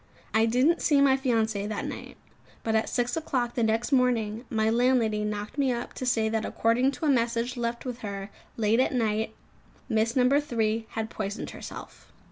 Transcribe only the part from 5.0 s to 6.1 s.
knocked me up to